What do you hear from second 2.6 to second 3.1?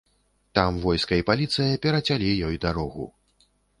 дарогу.